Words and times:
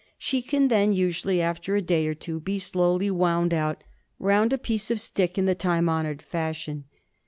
She 0.17 0.41
can 0.41 0.69
then, 0.69 0.93
usually 0.93 1.43
after 1.43 1.75
a 1.75 1.81
day 1.83 2.07
or 2.07 2.15
two, 2.15 2.39
be 2.39 2.57
slowly 2.57 3.11
wound 3.11 3.53
out 3.53 3.83
round 4.17 4.51
a 4.51 4.57
piece 4.57 4.89
of 4.89 4.99
stick 4.99 5.37
in 5.37 5.45
the 5.45 5.53
time 5.53 5.87
honoured 5.87 6.23
fashion. 6.23 6.85